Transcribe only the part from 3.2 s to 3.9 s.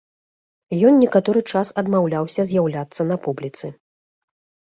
публіцы.